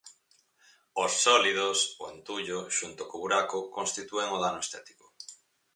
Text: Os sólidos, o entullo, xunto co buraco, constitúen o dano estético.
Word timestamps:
Os 1.03 1.11
sólidos, 1.25 1.77
o 2.03 2.05
entullo, 2.15 2.59
xunto 2.77 3.01
co 3.09 3.21
buraco, 3.23 3.59
constitúen 3.77 4.27
o 4.35 4.41
dano 4.43 4.59
estético. 4.65 5.05